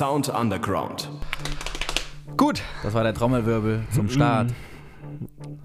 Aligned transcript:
Sound 0.00 0.30
Underground. 0.30 1.10
Gut. 2.38 2.62
Das 2.82 2.94
war 2.94 3.02
der 3.02 3.12
Trommelwirbel 3.12 3.82
zum 3.92 4.08
Start. 4.08 4.50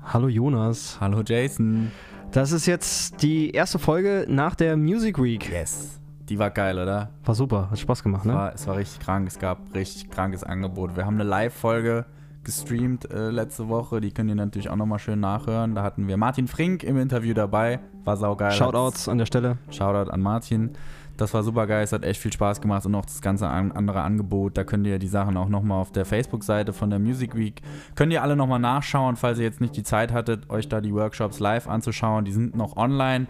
Hallo 0.04 0.28
Jonas. 0.28 0.98
Hallo 1.00 1.22
Jason. 1.26 1.90
Das 2.34 2.52
ist 2.52 2.66
jetzt 2.66 3.22
die 3.22 3.52
erste 3.52 3.80
Folge 3.80 4.26
nach 4.28 4.56
der 4.56 4.76
Music 4.76 5.24
Week. 5.24 5.50
Yes. 5.50 6.02
Die 6.28 6.38
war 6.38 6.50
geil, 6.50 6.78
oder? 6.78 7.12
War 7.24 7.34
super, 7.34 7.70
hat 7.72 7.80
Spaß 7.80 8.04
gemacht, 8.04 8.24
Es 8.24 8.28
ne? 8.28 8.34
war, 8.34 8.54
es 8.54 8.68
war 8.68 8.76
richtig 8.76 9.00
krank. 9.00 9.26
Es 9.26 9.40
gab 9.40 9.74
richtig 9.74 10.10
krankes 10.10 10.44
Angebot. 10.44 10.98
Wir 10.98 11.06
haben 11.06 11.16
eine 11.16 11.24
Live-Folge 11.24 12.06
gestreamt 12.44 13.10
äh, 13.10 13.30
letzte 13.30 13.70
Woche. 13.70 14.02
Die 14.02 14.12
könnt 14.12 14.30
ihr 14.30 14.36
natürlich 14.36 14.70
auch 14.70 14.76
nochmal 14.76 15.00
schön 15.00 15.22
nachhören. 15.22 15.76
Da 15.76 15.84
hatten 15.84 16.10
wir 16.10 16.18
Martin 16.18 16.50
Frink 16.50 16.84
im 16.84 16.98
Interview 16.98 17.34
dabei. 17.34 17.80
War 18.04 18.18
saugeil. 18.18 18.52
Shoutouts 18.52 19.08
an 19.08 19.18
der 19.18 19.28
Stelle. 19.28 19.58
Shoutout 19.70 20.12
an 20.12 20.20
Martin. 20.20 20.72
Das 21.18 21.34
war 21.34 21.44
super 21.44 21.66
geil, 21.66 21.84
es 21.84 21.94
hat 21.94 22.04
echt 22.04 22.20
viel 22.20 22.34
Spaß 22.34 22.60
gemacht 22.60 22.86
und 22.86 22.94
auch 22.96 23.06
das 23.06 23.22
ganze 23.22 23.48
an, 23.48 23.72
andere 23.72 24.02
Angebot. 24.02 24.58
Da 24.58 24.64
könnt 24.64 24.86
ihr 24.86 25.00
die 25.00 25.08
Sachen 25.08 25.38
auch 25.38 25.48
nochmal 25.48 25.80
auf 25.80 25.92
der 25.92 26.06
Facebook-Seite 26.06 26.74
von 26.74 26.90
der 26.90 27.00
Music 27.00 27.36
Week. 27.36 27.62
Könnt 27.96 28.12
ihr 28.12 28.22
alle 28.22 28.36
nochmal 28.36 28.60
nachschauen, 28.60 29.16
falls 29.16 29.38
ihr 29.38 29.46
jetzt 29.46 29.62
nicht 29.62 29.78
die 29.78 29.84
Zeit 29.84 30.12
hattet, 30.12 30.50
euch 30.50 30.68
da 30.68 30.82
die 30.82 30.94
Workshops 30.94 31.40
live 31.40 31.68
anzuschauen. 31.68 32.26
Die 32.26 32.34
sind 32.34 32.56
noch 32.56 32.76
online. 32.76 33.28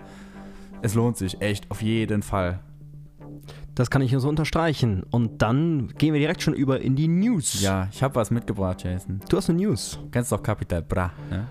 Es 0.82 0.96
lohnt 0.96 1.18
sich 1.18 1.42
echt, 1.42 1.70
auf 1.70 1.82
jeden 1.82 2.24
Fall. 2.24 2.60
Das 3.76 3.90
kann 3.90 4.02
ich 4.02 4.12
nur 4.12 4.22
so 4.22 4.30
unterstreichen. 4.30 5.04
Und 5.12 5.42
dann 5.42 5.90
gehen 5.98 6.14
wir 6.14 6.20
direkt 6.20 6.42
schon 6.42 6.54
über 6.54 6.80
in 6.80 6.96
die 6.96 7.08
News. 7.08 7.62
Ja, 7.62 7.88
ich 7.92 8.02
habe 8.02 8.16
was 8.16 8.32
mitgebracht, 8.32 8.84
Jason. 8.84 9.20
Du 9.30 9.38
hast 9.38 9.50
eine 9.50 9.60
News. 9.60 10.00
Du 10.02 10.10
kennst 10.10 10.32
doch 10.32 10.42
Capital 10.42 10.82
Bra, 10.82 11.12
ne? 11.30 11.48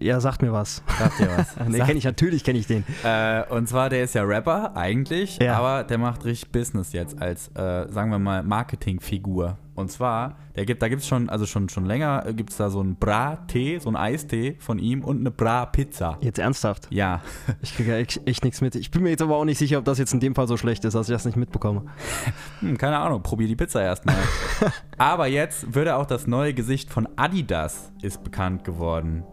Ja, 0.00 0.20
sagt 0.20 0.42
mir 0.42 0.52
was. 0.52 0.82
Sagt 0.98 1.18
dir 1.18 1.28
was? 1.36 1.56
nee, 1.68 1.78
kenne 1.78 1.94
ich 1.98 2.04
natürlich, 2.04 2.44
kenne 2.44 2.58
ich 2.58 2.66
den. 2.66 2.84
Äh, 3.04 3.42
und 3.50 3.68
zwar, 3.68 3.90
der 3.90 4.04
ist 4.04 4.14
ja 4.14 4.22
Rapper 4.22 4.76
eigentlich, 4.76 5.38
Ja. 5.38 5.56
aber 5.58 5.84
der 5.84 5.98
macht 5.98 6.24
richtig 6.24 6.50
Business 6.52 6.92
jetzt 6.92 7.20
als, 7.20 7.48
äh, 7.48 7.86
sagen 7.90 8.10
wir 8.10 8.18
mal, 8.18 8.42
Marketingfigur. 8.42 9.56
Und 9.74 9.90
zwar, 9.90 10.36
der 10.54 10.66
gibt, 10.66 10.82
da 10.82 10.88
gibt 10.88 11.00
es 11.00 11.08
schon, 11.08 11.30
also 11.30 11.46
schon, 11.46 11.70
schon 11.70 11.86
länger, 11.86 12.26
gibt 12.34 12.50
es 12.50 12.58
da 12.58 12.68
so 12.68 12.80
einen 12.80 12.96
Bra-Tee, 12.96 13.78
so 13.78 13.88
einen 13.88 13.96
Eistee 13.96 14.56
von 14.58 14.78
ihm 14.78 15.02
und 15.02 15.20
eine 15.20 15.30
Bra-Pizza. 15.30 16.18
Jetzt 16.20 16.38
ernsthaft. 16.38 16.88
Ja, 16.90 17.22
Ich 17.62 17.74
kriege 17.74 17.96
echt, 17.96 18.20
echt 18.26 18.44
nichts 18.44 18.60
mit. 18.60 18.74
Ich 18.74 18.90
bin 18.90 19.02
mir 19.02 19.08
jetzt 19.10 19.22
aber 19.22 19.36
auch 19.36 19.46
nicht 19.46 19.56
sicher, 19.56 19.78
ob 19.78 19.86
das 19.86 19.98
jetzt 19.98 20.12
in 20.12 20.20
dem 20.20 20.34
Fall 20.34 20.46
so 20.46 20.58
schlecht 20.58 20.84
ist, 20.84 20.92
dass 20.92 21.08
ich 21.08 21.14
das 21.14 21.24
nicht 21.24 21.36
mitbekomme. 21.36 21.86
hm, 22.60 22.76
keine 22.76 22.98
Ahnung, 22.98 23.22
probier 23.22 23.48
die 23.48 23.56
Pizza 23.56 23.82
erstmal. 23.82 24.16
aber 24.98 25.26
jetzt 25.26 25.74
würde 25.74 25.96
auch 25.96 26.06
das 26.06 26.26
neue 26.26 26.52
Gesicht 26.52 26.90
von 26.90 27.08
Adidas 27.16 27.90
ist 28.02 28.22
bekannt 28.22 28.64
geworden. 28.64 29.24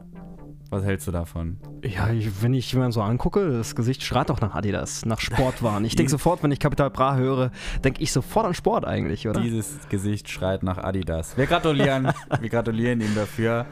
Was 0.70 0.84
hältst 0.84 1.08
du 1.08 1.12
davon? 1.12 1.58
Ja, 1.84 2.12
ich, 2.12 2.44
wenn 2.44 2.54
ich 2.54 2.76
mir 2.76 2.92
so 2.92 3.02
angucke, 3.02 3.50
das 3.52 3.76
Gesicht 3.76 4.04
schreit 4.04 4.30
doch 4.30 4.40
nach 4.40 4.54
Adidas, 4.54 5.04
nach 5.04 5.20
Sportwaren. 5.20 5.84
Ich 5.84 5.96
denke 5.96 6.12
sofort, 6.12 6.44
wenn 6.44 6.52
ich 6.52 6.60
Capital 6.60 6.92
Bra 6.92 7.16
höre, 7.16 7.52
denke 7.84 8.04
ich 8.04 8.12
sofort 8.12 8.46
an 8.46 8.54
Sport 8.54 8.86
eigentlich, 8.86 9.28
oder? 9.28 9.42
Dieses 9.42 9.90
Gesicht 9.90 10.30
schreit 10.30 10.62
nach 10.62 10.78
Adidas. 10.78 11.38
Wir 11.38 11.46
gratulieren, 11.48 12.12
wir 12.40 12.50
gratulieren 12.50 13.02
ihm 13.02 13.16
dafür. 13.16 13.66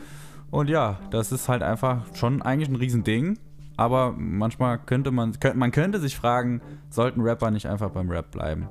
Und 0.50 0.70
ja, 0.70 1.00
das 1.12 1.32
ist 1.32 1.50
halt 1.50 1.62
einfach 1.62 2.04
schon 2.16 2.42
eigentlich 2.42 2.70
ein 2.70 2.76
Riesending. 2.76 3.38
Aber 3.76 4.16
manchmal 4.18 4.80
könnte 4.80 5.12
man, 5.12 5.40
könnte, 5.40 5.58
man 5.58 5.72
könnte 5.72 6.00
sich 6.00 6.16
fragen, 6.16 6.62
sollten 6.90 7.22
Rapper 7.22 7.52
nicht 7.52 7.68
einfach 7.68 7.92
beim 7.92 8.10
Rap 8.10 8.32
bleiben? 8.32 8.70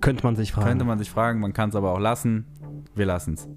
Könnte 0.00 0.24
man 0.24 0.34
sich 0.34 0.52
fragen. 0.52 0.68
Könnte 0.68 0.84
man 0.86 0.98
sich 0.98 1.10
fragen, 1.10 1.40
man 1.40 1.52
kann 1.52 1.68
es 1.68 1.74
aber 1.74 1.92
auch 1.92 1.98
lassen. 1.98 2.46
Wir 2.94 3.04
lassen's. 3.04 3.48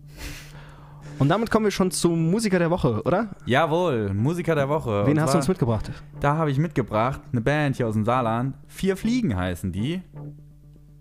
Und 1.19 1.27
damit 1.27 1.51
kommen 1.51 1.65
wir 1.65 1.71
schon 1.71 1.91
zum 1.91 2.31
Musiker 2.31 2.59
der 2.59 2.71
Woche, 2.71 3.01
oder? 3.03 3.35
Jawohl, 3.45 4.13
Musiker 4.13 4.55
der 4.55 4.69
Woche. 4.69 5.05
Wen 5.05 5.17
Und 5.17 5.21
hast 5.21 5.33
du 5.33 5.37
uns 5.37 5.49
mitgebracht? 5.49 5.91
Da 6.21 6.37
habe 6.37 6.49
ich 6.49 6.57
mitgebracht, 6.57 7.19
eine 7.33 7.41
Band 7.41 7.75
hier 7.75 7.87
aus 7.87 7.93
dem 7.93 8.05
Saarland. 8.05 8.55
Vier 8.67 8.95
Fliegen 8.95 9.35
heißen 9.35 9.73
die. 9.73 10.01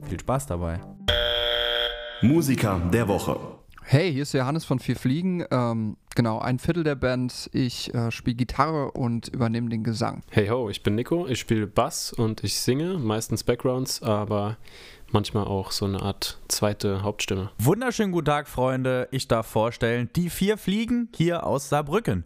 Viel 0.02 0.18
Spaß 0.18 0.46
dabei. 0.46 0.80
Musiker 2.20 2.80
der 2.92 3.06
Woche. 3.06 3.36
Hey, 3.84 4.12
hier 4.12 4.22
ist 4.22 4.34
der 4.34 4.40
Johannes 4.40 4.64
von 4.64 4.80
Vier 4.80 4.96
Fliegen. 4.96 5.44
Ähm, 5.52 5.96
genau, 6.16 6.40
ein 6.40 6.58
Viertel 6.58 6.82
der 6.82 6.96
Band. 6.96 7.48
Ich 7.52 7.94
äh, 7.94 8.10
spiele 8.10 8.34
Gitarre 8.34 8.90
und 8.90 9.28
übernehme 9.28 9.70
den 9.70 9.84
Gesang. 9.84 10.22
Hey 10.30 10.48
ho, 10.48 10.68
ich 10.68 10.82
bin 10.82 10.96
Nico, 10.96 11.28
ich 11.28 11.38
spiele 11.38 11.68
Bass 11.68 12.12
und 12.12 12.42
ich 12.42 12.58
singe, 12.58 12.98
meistens 12.98 13.44
Backgrounds, 13.44 14.02
aber 14.02 14.56
manchmal 15.12 15.44
auch 15.44 15.70
so 15.70 15.84
eine 15.84 16.02
Art 16.02 16.38
zweite 16.48 17.02
Hauptstimme. 17.02 17.50
Wunderschönen 17.58 18.12
guten 18.12 18.26
Tag, 18.26 18.48
Freunde. 18.48 19.08
Ich 19.10 19.28
darf 19.28 19.46
vorstellen, 19.46 20.10
die 20.14 20.30
vier 20.30 20.58
Fliegen 20.58 21.08
hier 21.14 21.44
aus 21.44 21.68
Saarbrücken. 21.68 22.24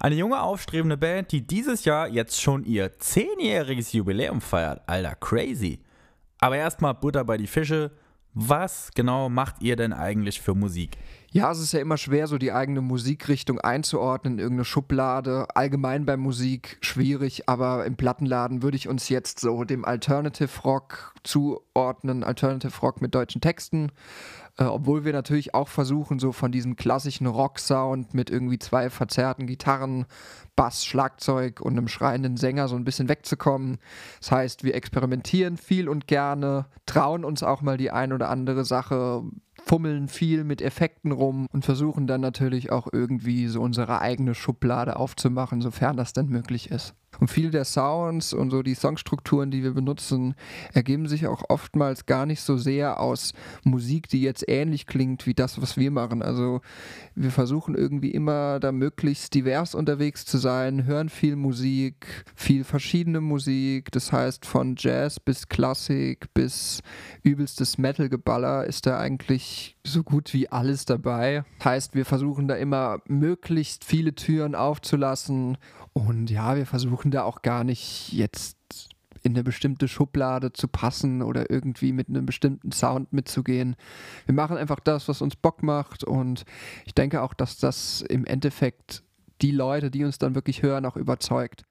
Eine 0.00 0.16
junge, 0.16 0.42
aufstrebende 0.42 0.96
Band, 0.96 1.30
die 1.32 1.46
dieses 1.46 1.84
Jahr 1.84 2.08
jetzt 2.08 2.40
schon 2.40 2.64
ihr 2.64 2.98
zehnjähriges 2.98 3.92
Jubiläum 3.92 4.40
feiert. 4.40 4.82
Alter, 4.86 5.14
crazy. 5.14 5.80
Aber 6.40 6.56
erstmal 6.56 6.94
Butter 6.94 7.24
bei 7.24 7.36
die 7.36 7.46
Fische. 7.46 7.92
Was 8.34 8.90
genau 8.94 9.28
macht 9.28 9.60
ihr 9.60 9.76
denn 9.76 9.92
eigentlich 9.92 10.40
für 10.40 10.54
Musik? 10.54 10.96
Ja, 11.34 11.50
es 11.50 11.60
ist 11.60 11.72
ja 11.72 11.80
immer 11.80 11.96
schwer, 11.96 12.26
so 12.26 12.36
die 12.36 12.52
eigene 12.52 12.82
Musikrichtung 12.82 13.58
einzuordnen, 13.58 14.34
in 14.34 14.38
irgendeine 14.38 14.66
Schublade. 14.66 15.46
Allgemein 15.54 16.04
bei 16.04 16.18
Musik 16.18 16.76
schwierig, 16.82 17.48
aber 17.48 17.86
im 17.86 17.96
Plattenladen 17.96 18.62
würde 18.62 18.76
ich 18.76 18.86
uns 18.86 19.08
jetzt 19.08 19.40
so 19.40 19.64
dem 19.64 19.86
Alternative 19.86 20.60
Rock 20.62 21.14
zuordnen. 21.24 22.22
Alternative 22.22 22.78
Rock 22.82 23.00
mit 23.00 23.14
deutschen 23.14 23.40
Texten. 23.40 23.92
Äh, 24.58 24.64
obwohl 24.64 25.06
wir 25.06 25.14
natürlich 25.14 25.54
auch 25.54 25.68
versuchen, 25.68 26.18
so 26.18 26.32
von 26.32 26.52
diesem 26.52 26.76
klassischen 26.76 27.26
Rock-Sound 27.26 28.12
mit 28.12 28.28
irgendwie 28.28 28.58
zwei 28.58 28.90
verzerrten 28.90 29.46
Gitarren, 29.46 30.04
Bass, 30.54 30.84
Schlagzeug 30.84 31.62
und 31.62 31.72
einem 31.72 31.88
schreienden 31.88 32.36
Sänger 32.36 32.68
so 32.68 32.76
ein 32.76 32.84
bisschen 32.84 33.08
wegzukommen. 33.08 33.78
Das 34.20 34.32
heißt, 34.32 34.64
wir 34.64 34.74
experimentieren 34.74 35.56
viel 35.56 35.88
und 35.88 36.06
gerne, 36.06 36.66
trauen 36.84 37.24
uns 37.24 37.42
auch 37.42 37.62
mal 37.62 37.78
die 37.78 37.90
ein 37.90 38.12
oder 38.12 38.28
andere 38.28 38.66
Sache, 38.66 39.22
fummeln 39.64 40.08
viel 40.08 40.44
mit 40.44 40.60
Effekten 40.62 41.12
rum 41.12 41.46
und 41.52 41.64
versuchen 41.64 42.06
dann 42.06 42.20
natürlich 42.20 42.70
auch 42.70 42.88
irgendwie 42.92 43.46
so 43.46 43.60
unsere 43.60 44.00
eigene 44.00 44.34
Schublade 44.34 44.96
aufzumachen, 44.96 45.60
sofern 45.62 45.96
das 45.96 46.12
denn 46.12 46.28
möglich 46.28 46.70
ist. 46.70 46.94
Und 47.20 47.28
viele 47.28 47.50
der 47.50 47.64
Sounds 47.64 48.32
und 48.32 48.50
so 48.50 48.62
die 48.62 48.74
Songstrukturen, 48.74 49.50
die 49.50 49.62
wir 49.62 49.72
benutzen, 49.72 50.34
ergeben 50.72 51.08
sich 51.08 51.26
auch 51.26 51.42
oftmals 51.48 52.06
gar 52.06 52.26
nicht 52.26 52.40
so 52.40 52.56
sehr 52.56 53.00
aus 53.00 53.32
Musik, 53.64 54.08
die 54.08 54.22
jetzt 54.22 54.44
ähnlich 54.48 54.86
klingt 54.86 55.26
wie 55.26 55.34
das, 55.34 55.60
was 55.60 55.76
wir 55.76 55.90
machen. 55.90 56.22
Also 56.22 56.60
wir 57.14 57.30
versuchen 57.30 57.74
irgendwie 57.74 58.10
immer 58.10 58.60
da 58.60 58.72
möglichst 58.72 59.34
divers 59.34 59.74
unterwegs 59.74 60.24
zu 60.24 60.38
sein, 60.38 60.84
hören 60.84 61.08
viel 61.08 61.36
Musik, 61.36 62.24
viel 62.34 62.64
verschiedene 62.64 63.20
Musik. 63.20 63.92
Das 63.92 64.12
heißt, 64.12 64.46
von 64.46 64.74
Jazz 64.78 65.20
bis 65.20 65.48
Klassik 65.48 66.32
bis 66.34 66.82
übelstes 67.22 67.78
Metal-Geballer 67.78 68.64
ist 68.64 68.86
da 68.86 68.98
eigentlich 68.98 69.76
so 69.84 70.02
gut 70.02 70.32
wie 70.32 70.48
alles 70.48 70.84
dabei. 70.84 71.44
Heißt, 71.62 71.94
wir 71.94 72.04
versuchen 72.04 72.48
da 72.48 72.54
immer 72.54 73.00
möglichst 73.06 73.84
viele 73.84 74.14
Türen 74.14 74.54
aufzulassen. 74.54 75.58
Und 75.92 76.30
ja, 76.30 76.56
wir 76.56 76.66
versuchen 76.66 77.01
da 77.10 77.24
auch 77.24 77.42
gar 77.42 77.64
nicht 77.64 78.12
jetzt 78.12 78.56
in 79.22 79.32
eine 79.32 79.44
bestimmte 79.44 79.88
Schublade 79.88 80.52
zu 80.52 80.68
passen 80.68 81.22
oder 81.22 81.50
irgendwie 81.50 81.92
mit 81.92 82.08
einem 82.08 82.26
bestimmten 82.26 82.72
Sound 82.72 83.12
mitzugehen. 83.12 83.76
Wir 84.26 84.34
machen 84.34 84.56
einfach 84.56 84.80
das, 84.80 85.08
was 85.08 85.22
uns 85.22 85.36
Bock 85.36 85.62
macht 85.62 86.04
und 86.04 86.44
ich 86.84 86.94
denke 86.94 87.22
auch, 87.22 87.34
dass 87.34 87.58
das 87.58 88.02
im 88.02 88.24
Endeffekt 88.24 89.02
die 89.40 89.52
Leute, 89.52 89.90
die 89.90 90.04
uns 90.04 90.18
dann 90.18 90.34
wirklich 90.34 90.62
hören, 90.62 90.86
auch 90.86 90.96
überzeugt. 90.96 91.64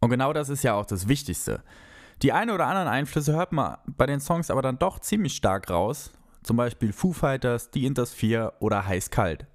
Und 0.00 0.10
genau 0.10 0.32
das 0.32 0.48
ist 0.48 0.62
ja 0.62 0.74
auch 0.74 0.86
das 0.86 1.08
Wichtigste. 1.08 1.62
Die 2.22 2.32
ein 2.32 2.50
oder 2.50 2.66
anderen 2.66 2.88
Einflüsse 2.88 3.34
hört 3.34 3.52
man 3.52 3.76
bei 3.86 4.06
den 4.06 4.20
Songs 4.20 4.50
aber 4.50 4.62
dann 4.62 4.78
doch 4.78 4.98
ziemlich 5.00 5.34
stark 5.34 5.68
raus. 5.70 6.12
Zum 6.42 6.56
Beispiel 6.56 6.92
Foo 6.92 7.12
Fighters, 7.12 7.70
Die 7.70 7.84
Inters 7.84 8.14
4 8.14 8.54
oder 8.60 8.86
Heiß 8.86 9.10
Kalt. 9.10 9.46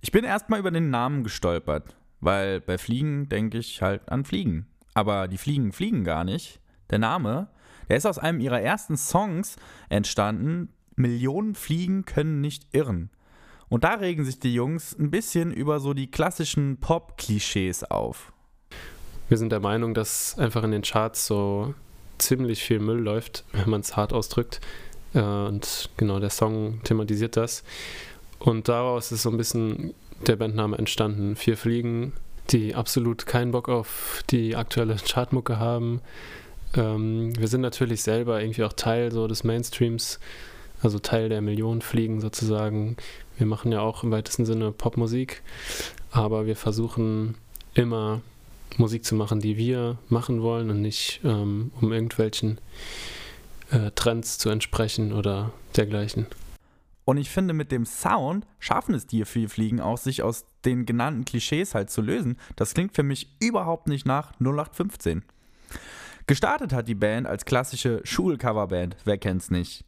Ich 0.00 0.10
bin 0.10 0.24
erstmal 0.24 0.58
über 0.58 0.70
den 0.70 0.90
Namen 0.90 1.22
gestolpert, 1.22 1.94
weil 2.20 2.60
bei 2.60 2.78
Fliegen 2.78 3.28
denke 3.28 3.58
ich 3.58 3.82
halt 3.82 4.08
an 4.08 4.24
Fliegen. 4.24 4.66
Aber 4.94 5.28
die 5.28 5.38
Fliegen 5.38 5.72
fliegen 5.72 6.04
gar 6.04 6.24
nicht. 6.24 6.60
Der 6.90 6.98
Name, 6.98 7.48
der 7.88 7.96
ist 7.96 8.06
aus 8.06 8.18
einem 8.18 8.40
ihrer 8.40 8.60
ersten 8.60 8.96
Songs 8.96 9.56
entstanden. 9.88 10.70
Millionen 10.96 11.54
Fliegen 11.54 12.04
können 12.04 12.40
nicht 12.40 12.66
irren. 12.72 13.10
Und 13.68 13.84
da 13.84 13.94
regen 13.94 14.24
sich 14.24 14.40
die 14.40 14.52
Jungs 14.52 14.98
ein 14.98 15.10
bisschen 15.10 15.52
über 15.52 15.78
so 15.78 15.94
die 15.94 16.10
klassischen 16.10 16.78
Pop-Klischees 16.78 17.84
auf. 17.84 18.32
Wir 19.28 19.38
sind 19.38 19.52
der 19.52 19.60
Meinung, 19.60 19.94
dass 19.94 20.36
einfach 20.38 20.64
in 20.64 20.72
den 20.72 20.82
Charts 20.82 21.26
so 21.26 21.74
ziemlich 22.18 22.62
viel 22.62 22.80
Müll 22.80 22.98
läuft, 22.98 23.44
wenn 23.52 23.70
man 23.70 23.80
es 23.80 23.96
hart 23.96 24.12
ausdrückt. 24.12 24.60
Äh, 25.14 25.20
Und 25.20 25.90
genau, 25.96 26.18
der 26.18 26.30
Song 26.30 26.82
thematisiert 26.82 27.36
das. 27.36 27.62
Und 28.40 28.68
daraus 28.68 29.12
ist 29.12 29.22
so 29.22 29.30
ein 29.30 29.36
bisschen 29.36 29.94
der 30.26 30.36
Bandname 30.36 30.78
entstanden. 30.78 31.36
Vier 31.36 31.56
Fliegen, 31.56 32.12
die 32.50 32.74
absolut 32.74 33.26
keinen 33.26 33.52
Bock 33.52 33.68
auf 33.68 34.22
die 34.30 34.56
aktuelle 34.56 34.96
Chartmucke 34.96 35.58
haben. 35.58 36.00
Ähm, 36.76 37.32
wir 37.38 37.48
sind 37.48 37.60
natürlich 37.60 38.02
selber 38.02 38.40
irgendwie 38.40 38.64
auch 38.64 38.72
Teil 38.72 39.12
so 39.12 39.26
des 39.26 39.44
Mainstreams, 39.44 40.20
also 40.82 40.98
Teil 40.98 41.28
der 41.28 41.40
Millionen 41.40 41.82
Fliegen 41.82 42.20
sozusagen. 42.20 42.96
Wir 43.38 43.46
machen 43.46 43.72
ja 43.72 43.80
auch 43.80 44.02
im 44.02 44.10
weitesten 44.10 44.44
Sinne 44.44 44.72
Popmusik, 44.72 45.42
aber 46.10 46.46
wir 46.46 46.56
versuchen 46.56 47.36
immer 47.74 48.20
Musik 48.76 49.04
zu 49.04 49.14
machen, 49.14 49.40
die 49.40 49.56
wir 49.56 49.98
machen 50.08 50.42
wollen 50.42 50.70
und 50.70 50.80
nicht 50.80 51.20
ähm, 51.24 51.72
um 51.80 51.92
irgendwelchen 51.92 52.58
äh, 53.70 53.90
Trends 53.94 54.38
zu 54.38 54.50
entsprechen 54.50 55.12
oder 55.12 55.52
dergleichen. 55.76 56.26
Und 57.10 57.16
ich 57.16 57.28
finde, 57.28 57.54
mit 57.54 57.72
dem 57.72 57.86
Sound 57.86 58.46
schaffen 58.60 58.94
es 58.94 59.04
die 59.04 59.24
vier 59.24 59.48
Fliegen 59.48 59.80
auch, 59.80 59.98
sich 59.98 60.22
aus 60.22 60.46
den 60.64 60.86
genannten 60.86 61.24
Klischees 61.24 61.74
halt 61.74 61.90
zu 61.90 62.02
lösen. 62.02 62.36
Das 62.54 62.72
klingt 62.72 62.94
für 62.94 63.02
mich 63.02 63.34
überhaupt 63.40 63.88
nicht 63.88 64.06
nach 64.06 64.30
0815. 64.38 65.24
Gestartet 66.28 66.72
hat 66.72 66.86
die 66.86 66.94
Band 66.94 67.26
als 67.26 67.44
klassische 67.44 68.00
Schulcoverband, 68.04 68.96
wer 69.06 69.18
kennt's 69.18 69.50
nicht. 69.50 69.84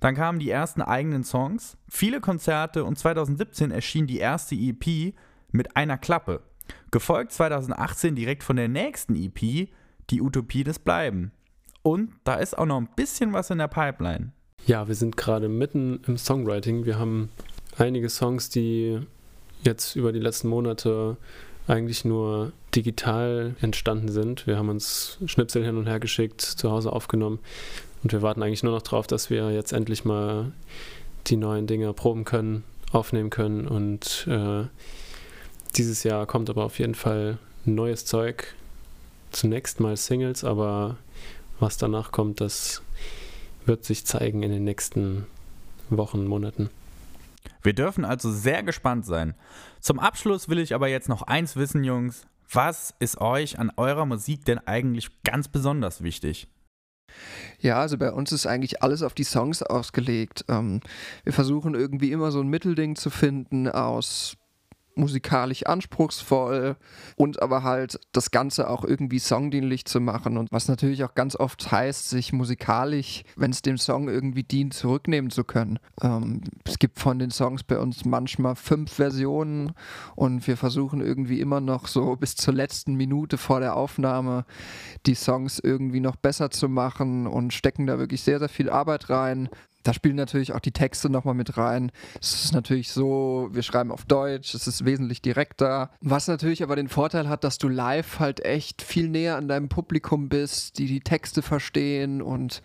Dann 0.00 0.14
kamen 0.14 0.38
die 0.38 0.48
ersten 0.48 0.80
eigenen 0.80 1.24
Songs, 1.24 1.76
viele 1.90 2.22
Konzerte 2.22 2.84
und 2.84 2.98
2017 2.98 3.70
erschien 3.70 4.06
die 4.06 4.16
erste 4.16 4.54
EP 4.54 5.12
mit 5.50 5.76
einer 5.76 5.98
Klappe. 5.98 6.42
Gefolgt 6.90 7.32
2018 7.32 8.14
direkt 8.14 8.42
von 8.42 8.56
der 8.56 8.68
nächsten 8.68 9.14
EP, 9.14 9.68
die 10.08 10.22
Utopie 10.22 10.64
des 10.64 10.78
Bleiben. 10.78 11.32
Und 11.82 12.14
da 12.24 12.36
ist 12.36 12.56
auch 12.56 12.64
noch 12.64 12.78
ein 12.78 12.88
bisschen 12.96 13.34
was 13.34 13.50
in 13.50 13.58
der 13.58 13.68
Pipeline. 13.68 14.32
Ja, 14.64 14.86
wir 14.86 14.94
sind 14.94 15.16
gerade 15.16 15.48
mitten 15.48 16.00
im 16.06 16.16
Songwriting. 16.16 16.84
Wir 16.84 16.96
haben 16.96 17.30
einige 17.78 18.08
Songs, 18.08 18.48
die 18.48 19.00
jetzt 19.64 19.96
über 19.96 20.12
die 20.12 20.20
letzten 20.20 20.48
Monate 20.48 21.16
eigentlich 21.66 22.04
nur 22.04 22.52
digital 22.74 23.56
entstanden 23.60 24.08
sind. 24.08 24.46
Wir 24.46 24.58
haben 24.58 24.68
uns 24.68 25.18
Schnipsel 25.26 25.64
hin 25.64 25.76
und 25.76 25.88
her 25.88 25.98
geschickt, 25.98 26.40
zu 26.40 26.70
Hause 26.70 26.92
aufgenommen 26.92 27.40
und 28.04 28.12
wir 28.12 28.22
warten 28.22 28.42
eigentlich 28.42 28.62
nur 28.62 28.72
noch 28.72 28.82
darauf, 28.82 29.08
dass 29.08 29.30
wir 29.30 29.50
jetzt 29.50 29.72
endlich 29.72 30.04
mal 30.04 30.52
die 31.26 31.36
neuen 31.36 31.66
Dinge 31.66 31.92
proben 31.92 32.24
können, 32.24 32.62
aufnehmen 32.92 33.30
können 33.30 33.66
und 33.66 34.26
äh, 34.28 34.64
dieses 35.76 36.04
Jahr 36.04 36.26
kommt 36.26 36.50
aber 36.50 36.64
auf 36.64 36.78
jeden 36.78 36.94
Fall 36.94 37.38
neues 37.64 38.04
Zeug. 38.04 38.54
Zunächst 39.32 39.80
mal 39.80 39.96
Singles, 39.96 40.44
aber 40.44 40.98
was 41.58 41.78
danach 41.78 42.12
kommt, 42.12 42.40
das 42.40 42.82
wird 43.66 43.84
sich 43.84 44.06
zeigen 44.06 44.42
in 44.42 44.52
den 44.52 44.64
nächsten 44.64 45.26
Wochen, 45.90 46.26
Monaten. 46.26 46.70
Wir 47.62 47.74
dürfen 47.74 48.04
also 48.04 48.30
sehr 48.30 48.62
gespannt 48.62 49.06
sein. 49.06 49.34
Zum 49.80 49.98
Abschluss 49.98 50.48
will 50.48 50.58
ich 50.58 50.74
aber 50.74 50.88
jetzt 50.88 51.08
noch 51.08 51.22
eins 51.22 51.56
wissen, 51.56 51.84
Jungs. 51.84 52.26
Was 52.50 52.94
ist 52.98 53.20
euch 53.20 53.58
an 53.58 53.72
eurer 53.76 54.04
Musik 54.04 54.44
denn 54.44 54.58
eigentlich 54.58 55.22
ganz 55.22 55.48
besonders 55.48 56.02
wichtig? 56.02 56.48
Ja, 57.60 57.80
also 57.80 57.98
bei 57.98 58.12
uns 58.12 58.32
ist 58.32 58.46
eigentlich 58.46 58.82
alles 58.82 59.02
auf 59.02 59.14
die 59.14 59.24
Songs 59.24 59.62
ausgelegt. 59.62 60.44
Ähm, 60.48 60.80
wir 61.24 61.32
versuchen 61.32 61.74
irgendwie 61.74 62.12
immer 62.12 62.32
so 62.32 62.40
ein 62.40 62.48
Mittelding 62.48 62.96
zu 62.96 63.10
finden 63.10 63.68
aus 63.68 64.36
musikalisch 64.94 65.66
anspruchsvoll 65.66 66.76
und 67.16 67.42
aber 67.42 67.62
halt 67.62 68.00
das 68.12 68.30
Ganze 68.30 68.68
auch 68.68 68.84
irgendwie 68.84 69.18
songdienlich 69.18 69.84
zu 69.84 70.00
machen 70.00 70.36
und 70.36 70.50
was 70.52 70.68
natürlich 70.68 71.04
auch 71.04 71.14
ganz 71.14 71.36
oft 71.36 71.70
heißt, 71.70 72.10
sich 72.10 72.32
musikalisch, 72.32 73.24
wenn 73.36 73.50
es 73.50 73.62
dem 73.62 73.78
Song 73.78 74.08
irgendwie 74.08 74.42
dient, 74.42 74.74
zurücknehmen 74.74 75.30
zu 75.30 75.44
können. 75.44 75.78
Ähm, 76.02 76.42
es 76.64 76.78
gibt 76.78 76.98
von 76.98 77.18
den 77.18 77.30
Songs 77.30 77.62
bei 77.62 77.78
uns 77.78 78.04
manchmal 78.04 78.56
fünf 78.56 78.92
Versionen 78.92 79.72
und 80.14 80.46
wir 80.46 80.56
versuchen 80.56 81.00
irgendwie 81.00 81.40
immer 81.40 81.60
noch 81.60 81.86
so 81.86 82.16
bis 82.16 82.36
zur 82.36 82.54
letzten 82.54 82.94
Minute 82.94 83.38
vor 83.38 83.60
der 83.60 83.76
Aufnahme 83.76 84.44
die 85.06 85.14
Songs 85.14 85.58
irgendwie 85.58 86.00
noch 86.00 86.16
besser 86.16 86.50
zu 86.50 86.68
machen 86.68 87.26
und 87.26 87.52
stecken 87.52 87.86
da 87.86 87.98
wirklich 87.98 88.22
sehr, 88.22 88.38
sehr 88.38 88.48
viel 88.48 88.70
Arbeit 88.70 89.10
rein. 89.10 89.48
Da 89.82 89.92
spielen 89.92 90.16
natürlich 90.16 90.52
auch 90.52 90.60
die 90.60 90.72
Texte 90.72 91.10
nochmal 91.10 91.34
mit 91.34 91.56
rein. 91.56 91.90
Es 92.20 92.44
ist 92.44 92.52
natürlich 92.52 92.92
so, 92.92 93.48
wir 93.52 93.62
schreiben 93.62 93.90
auf 93.90 94.04
Deutsch, 94.04 94.54
es 94.54 94.66
ist 94.66 94.84
wesentlich 94.84 95.22
direkter. 95.22 95.90
Was 96.00 96.28
natürlich 96.28 96.62
aber 96.62 96.76
den 96.76 96.88
Vorteil 96.88 97.28
hat, 97.28 97.44
dass 97.44 97.58
du 97.58 97.68
live 97.68 98.18
halt 98.18 98.44
echt 98.44 98.82
viel 98.82 99.08
näher 99.08 99.36
an 99.36 99.48
deinem 99.48 99.68
Publikum 99.68 100.28
bist, 100.28 100.78
die 100.78 100.86
die 100.86 101.00
Texte 101.00 101.42
verstehen 101.42 102.22
und 102.22 102.62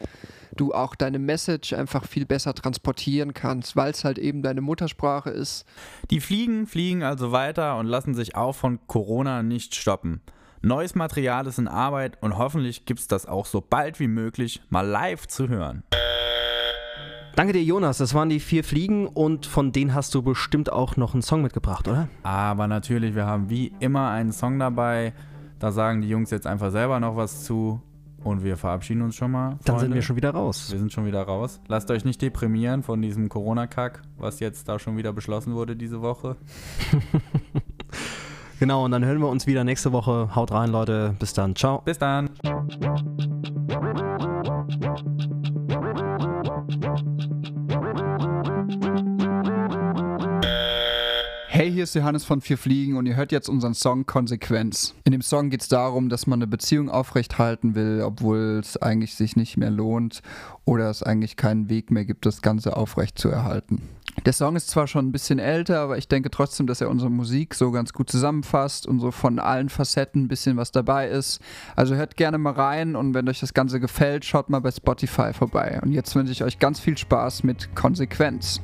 du 0.56 0.74
auch 0.74 0.96
deine 0.96 1.19
Message 1.19 1.74
einfach 1.74 2.06
viel 2.06 2.25
besser 2.25 2.54
transportieren 2.54 3.34
kannst, 3.34 3.75
weil 3.75 3.92
es 3.92 4.04
halt 4.04 4.18
eben 4.18 4.42
deine 4.42 4.62
Muttersprache 4.62 5.30
ist. 5.30 5.66
Die 6.10 6.19
fliegen, 6.19 6.68
fliegen 6.68 7.04
also 7.04 7.31
weiter 7.31 7.78
und 7.78 7.88
lassen 7.88 8.16
sich 8.16 8.36
auch 8.36 8.54
von 8.54 8.80
Corona 8.88 9.44
nicht 9.44 9.75
stoppen. 9.75 10.22
Neues 10.62 10.96
Material 10.96 11.46
ist 11.48 11.60
in 11.60 11.68
Arbeit 11.68 12.22
und 12.22 12.38
hoffentlich 12.38 12.86
gibt 12.86 13.00
es 13.00 13.08
das 13.08 13.25
auch 13.25 13.46
so 13.46 13.62
bald 13.62 14.00
wie 14.00 14.08
möglich 14.08 14.62
mal 14.69 14.81
live 14.81 15.28
zu 15.28 15.48
hören. 15.48 15.84
Danke 17.38 17.54
dir, 17.54 17.62
Jonas. 17.62 18.00
Das 18.00 18.16
waren 18.16 18.30
die 18.30 18.39
vier 18.39 18.63
Fliegen 18.63 19.06
und 19.06 19.45
von 19.45 19.72
denen 19.72 19.94
hast 19.94 20.16
du 20.16 20.24
bestimmt 20.24 20.72
auch 20.72 20.98
noch 20.98 21.13
einen 21.13 21.22
Song 21.22 21.44
mitgebracht, 21.44 21.88
oder? 21.88 22.07
Aber 22.24 22.66
natürlich, 22.66 23.13
wir 23.13 23.28
haben 23.28 23.51
wie 23.51 23.74
immer 23.80 24.10
einen 24.10 24.31
Song 24.31 24.57
dabei. 24.57 25.13
Da 25.60 25.72
sagen 25.72 26.01
die 26.01 26.10
Jungs 26.10 26.31
jetzt 26.31 26.48
einfach 26.48 26.72
selber 26.72 27.00
noch 27.00 27.16
was 27.16 27.44
zu. 27.44 27.80
Und 28.24 28.44
wir 28.44 28.57
verabschieden 28.57 29.04
uns 29.04 29.16
schon 29.16 29.30
mal. 29.30 29.60
Dann 29.66 29.78
sind 29.78 29.94
wir 29.94 30.01
schon 30.01 30.16
wieder 30.16 30.31
raus. 30.31 30.72
Wir 30.72 30.80
sind 30.80 30.92
schon 30.92 31.06
wieder 31.06 31.22
raus. 31.22 31.62
Lasst 31.68 31.92
euch 31.92 32.04
nicht 32.06 32.24
deprimieren 32.24 32.81
von 32.81 33.04
diesem 33.04 33.30
Corona-Kack, 33.30 34.01
was 34.18 34.40
jetzt 34.40 34.68
da 34.68 34.80
schon 34.80 34.98
wieder 34.98 35.13
beschlossen 35.13 35.54
wurde 35.54 35.75
diese 35.75 36.01
Woche. 36.01 36.38
genau, 38.60 38.83
und 38.83 38.90
dann 38.90 39.06
hören 39.06 39.19
wir 39.19 39.30
uns 39.30 39.45
wieder 39.45 39.63
nächste 39.63 39.92
Woche. 39.92 40.36
Haut 40.36 40.51
rein, 40.51 40.72
Leute. 40.72 41.16
Bis 41.19 41.33
dann. 41.33 41.56
Ciao. 41.56 41.83
Bis 41.86 42.00
dann. 42.00 42.31
Ist 51.88 51.95
Johannes 51.95 52.25
von 52.25 52.42
Vier 52.42 52.57
Fliegen 52.57 52.98
und 52.98 53.06
ihr 53.06 53.16
hört 53.16 53.31
jetzt 53.31 53.48
unseren 53.48 53.74
Song 53.74 54.06
Konsequenz. 54.06 54.94
In 55.06 55.13
dem 55.13 55.22
Song 55.22 55.50
geht 55.50 55.62
es 55.62 55.69
darum, 55.69 56.10
dass 56.10 56.28
man 56.28 56.39
eine 56.39 56.48
Beziehung 56.48 56.89
aufrechthalten 56.89 57.75
will, 57.75 58.01
obwohl 58.04 58.60
es 58.62 58.75
eigentlich 58.75 59.16
sich 59.16 59.38
nicht 59.38 59.56
mehr 59.56 59.69
lohnt 59.69 60.22
oder 60.66 60.89
es 60.89 61.01
eigentlich 61.01 61.38
keinen 61.38 61.69
Weg 61.69 61.89
mehr 61.89 62.04
gibt, 62.04 62.25
das 62.25 62.42
Ganze 62.42 62.75
aufrecht 62.75 63.18
zu 63.18 63.30
erhalten. 63.30 63.84
Der 64.25 64.34
Song 64.34 64.57
ist 64.57 64.69
zwar 64.69 64.88
schon 64.88 65.07
ein 65.07 65.12
bisschen 65.13 65.39
älter, 65.39 65.80
aber 65.80 65.98
ich 65.98 66.10
denke 66.10 66.30
trotzdem, 66.30 66.68
dass 66.68 66.81
er 66.81 66.89
unsere 66.89 67.10
Musik 67.10 67.56
so 67.56 67.72
ganz 67.72 67.94
gut 67.94 68.10
zusammenfasst 68.10 68.86
und 68.86 69.00
so 69.00 69.12
von 69.12 69.40
allen 69.40 69.69
Facetten 69.69 70.24
ein 70.24 70.28
bisschen 70.28 70.57
was 70.57 70.74
dabei 70.74 71.07
ist. 71.07 71.40
Also 71.78 71.95
hört 71.95 72.18
gerne 72.18 72.38
mal 72.38 72.51
rein 72.51 72.98
und 72.98 73.13
wenn 73.13 73.30
euch 73.30 73.40
das 73.40 73.54
Ganze 73.54 73.80
gefällt, 73.80 74.25
schaut 74.25 74.50
mal 74.50 74.60
bei 74.60 74.72
Spotify 74.72 75.31
vorbei. 75.31 75.80
Und 75.81 75.94
jetzt 75.94 76.13
wünsche 76.16 76.33
ich 76.33 76.44
euch 76.44 76.60
ganz 76.60 76.81
viel 76.81 76.98
Spaß 76.98 77.45
mit 77.45 77.74
Konsequenz. 77.75 78.60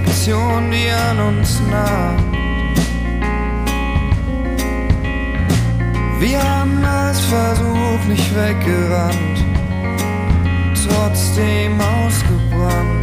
Perfektion, 0.00 0.70
die 0.70 0.90
an 0.90 1.18
uns 1.20 1.60
naht. 1.70 2.18
Wir 6.18 6.42
haben 6.42 6.84
als 6.84 7.20
Versuch 7.20 8.04
nicht 8.08 8.34
weggerannt, 8.34 9.44
trotzdem 10.74 11.80
ausgebrannt. 11.80 12.99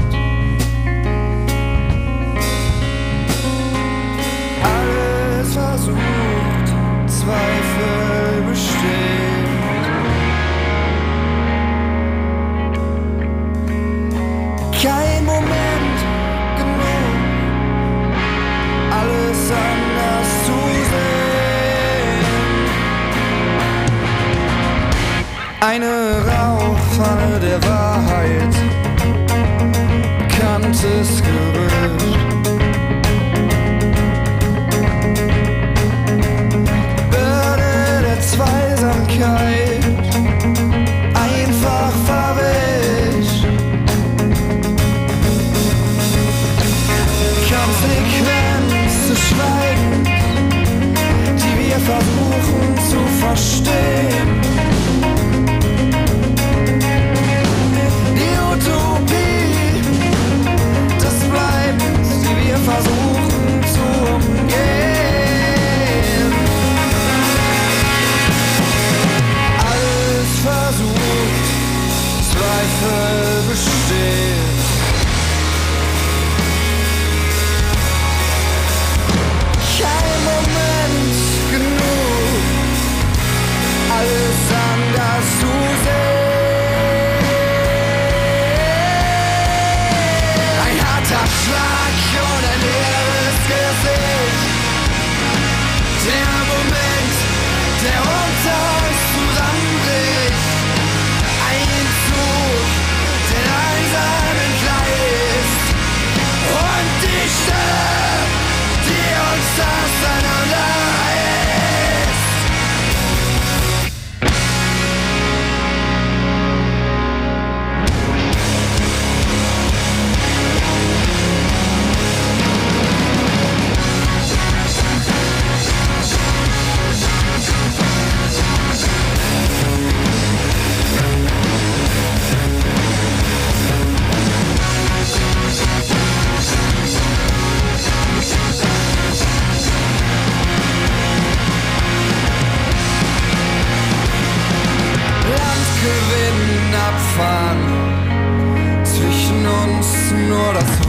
Rauchpfanne 26.18 27.40
der 27.40 27.62
Wahrheit, 27.64 28.87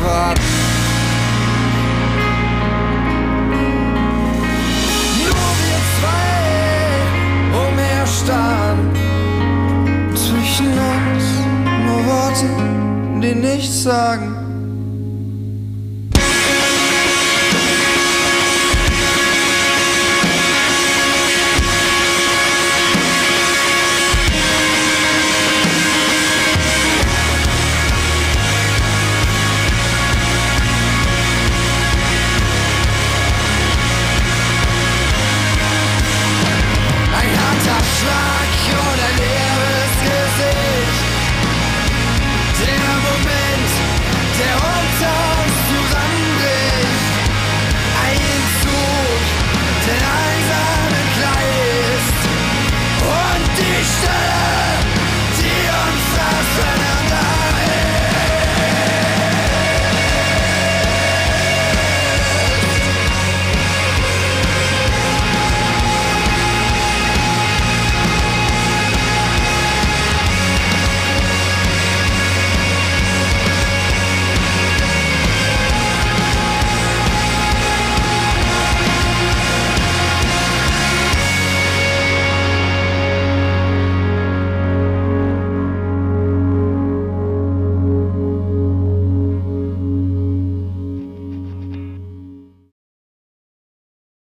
Rad. 0.08 0.38
Nur 5.18 5.48
wir 5.62 5.80
zwei 5.96 6.32
umherstarren, 7.68 8.80
zwischen 10.14 10.72
uns 10.94 11.24
nur 11.86 12.00
Worte, 12.06 12.48
die 13.20 13.34
nichts 13.34 13.82
sagen. 13.82 14.47